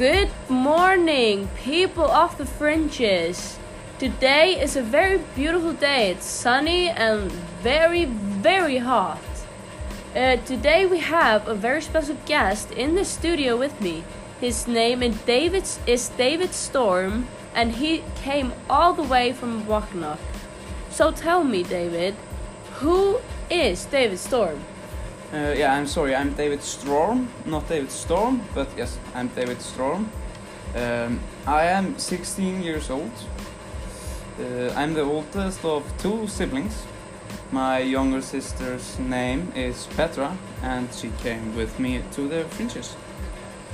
[0.00, 3.58] Good morning, people of the fringes.
[3.98, 6.12] Today is a very beautiful day.
[6.12, 7.30] It's sunny and
[7.62, 9.20] very, very hot.
[10.16, 14.02] Uh, today we have a very special guest in the studio with me.
[14.40, 20.16] His name is David, is David Storm, and he came all the way from Waknock.
[20.88, 22.14] So tell me, David,
[22.80, 23.20] who
[23.50, 24.60] is David Storm?
[25.32, 30.10] Uh, yeah, I'm sorry, I'm David Storm, not David Storm, but yes, I'm David Storm.
[30.74, 33.12] Um, I am 16 years old.
[34.40, 36.82] Uh, I'm the oldest of two siblings.
[37.52, 42.96] My younger sister's name is Petra, and she came with me to the fringes.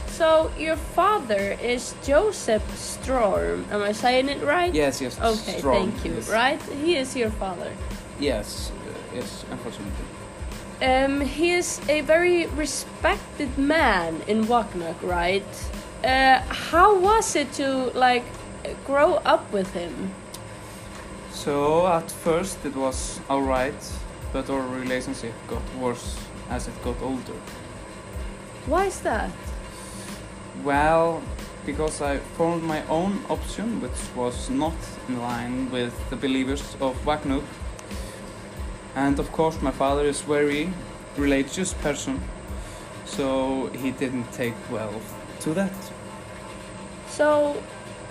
[0.08, 3.64] So your father is Joseph Storm.
[3.70, 4.74] Am I saying it right?
[4.74, 5.18] Yes, yes.
[5.18, 6.16] Okay, thank you.
[6.16, 6.28] yes.
[6.28, 6.62] Right?
[6.84, 7.72] He is your father.
[8.20, 10.04] Yes, uh, yes, unfortunately.
[10.82, 15.46] Um, he is a very respected man in Waknock, right?
[16.04, 18.24] Uh, how was it to like
[18.84, 20.10] grow up with him?
[21.30, 23.92] So at first it was alright,
[24.32, 26.18] but our relationship got worse
[26.50, 27.40] as it got older.
[28.66, 29.30] Why is that?
[30.62, 31.22] Well,
[31.64, 34.74] because I formed my own option, which was not
[35.08, 37.44] in line with the believers of Wagnuk.
[38.96, 40.70] And of course, my father is very
[41.18, 42.18] religious person,
[43.04, 45.00] so he didn't take well
[45.40, 45.74] to that.
[47.08, 47.62] So,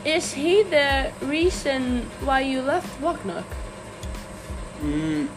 [0.06, 3.46] is he the reason why you left Waknock?
[4.84, 5.28] Mm,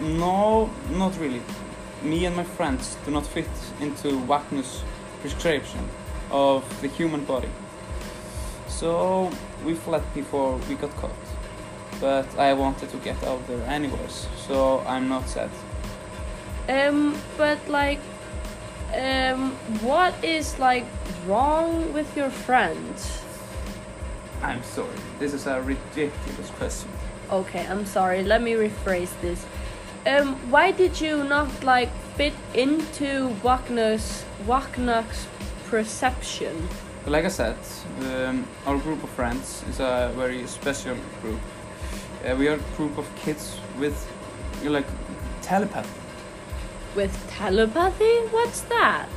[0.00, 1.42] no, not really.
[2.02, 3.48] Me and my friends do not fit
[3.80, 4.82] into Wagnuk's
[5.22, 5.88] prescription
[6.30, 7.48] of the human body.
[8.68, 9.32] So
[9.64, 11.27] we fled before we got caught.
[12.00, 15.50] But I wanted to get out there anyways, so I'm not sad.
[16.68, 18.00] Um, but like,
[18.94, 20.86] um, what is like
[21.26, 23.22] wrong with your friends?
[24.42, 26.90] I'm sorry, this is a ridiculous question.
[27.30, 28.22] Okay, I'm sorry.
[28.22, 29.44] Let me rephrase this.
[30.06, 35.26] Um, why did you not like fit into Wagner's Wagner's
[35.66, 36.68] perception?
[37.06, 37.56] Like I said,
[38.02, 41.40] um, our group of friends is a very special group.
[42.24, 43.96] Uh, we are a group of kids with
[44.58, 44.86] you know, like
[45.42, 45.88] telepathy.
[46.96, 48.18] With telepathy?
[48.30, 49.08] What's that?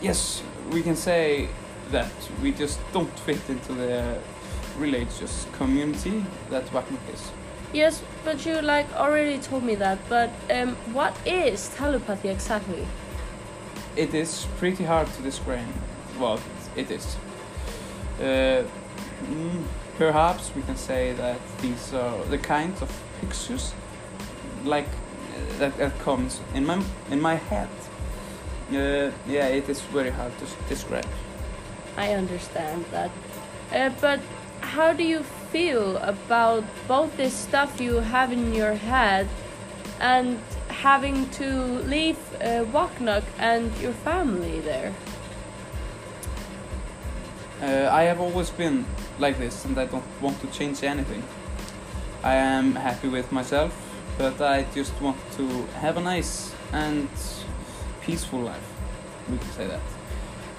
[0.00, 1.48] Yes, we can say
[1.90, 2.10] that
[2.42, 4.18] we just don't fit into the
[4.78, 7.30] religious community that Wagnuk is.
[7.72, 9.98] Yes, but you like already told me that.
[10.08, 12.86] But um, what is telepathy exactly?
[13.96, 15.66] It is pretty hard to describe
[16.18, 16.40] what
[16.76, 17.16] it is.
[18.20, 18.62] Uh,
[19.26, 19.64] mm,
[19.98, 22.90] perhaps we can say that these are the kinds of
[23.20, 23.74] pictures
[24.64, 27.68] like uh, that, that comes in my in my head.
[28.70, 31.06] Uh, yeah, it is very hard to describe.
[31.96, 33.10] I understand that.
[33.72, 34.20] Uh, but
[34.60, 35.22] how do you
[35.52, 39.28] feel about both this stuff you have in your head
[40.00, 40.38] and
[40.68, 41.48] having to
[41.86, 44.92] leave uh, Waknock and your family there?
[47.64, 48.84] Uh, I have always been
[49.18, 51.22] like this, and I don't want to change anything.
[52.22, 53.72] I am happy with myself,
[54.18, 55.46] but I just want to
[55.80, 57.08] have a nice and
[58.02, 58.68] peaceful life.
[59.30, 59.80] We can say that.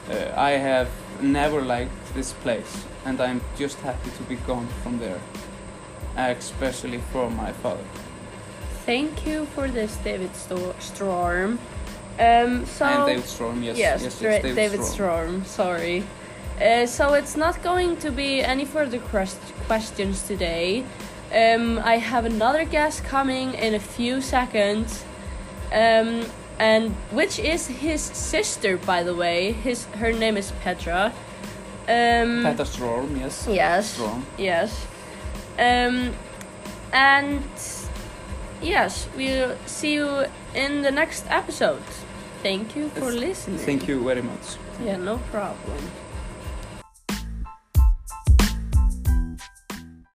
[0.10, 0.90] Uh, I have
[1.22, 5.22] never liked this place, and I'm just happy to be gone from there,
[6.18, 7.86] especially from my father.
[8.88, 11.60] Thank you for this, David Sto- Storm.
[12.18, 15.46] Um, so and David Storm, yes, yes, yes, yes, David, Storm.
[15.46, 16.04] Sorry.
[16.62, 19.00] Uh, so it's not going to be any further
[19.68, 20.86] questions today.
[21.34, 25.04] Um, I have another guest coming in a few seconds,
[25.74, 26.24] um,
[26.60, 29.52] and which is his sister, by the way.
[29.52, 31.12] His her name is Petra.
[31.90, 33.48] Um, Peter Storm, yes.
[33.50, 33.94] Yes.
[33.94, 34.26] Storm.
[34.38, 34.86] Yes.
[35.60, 36.14] Um,
[36.94, 37.44] and
[38.62, 41.84] yes, we'll see you in the next episode.
[42.42, 43.58] Thank you for listening.
[43.58, 44.58] Thank you very much.
[44.82, 45.78] Yeah, no problem.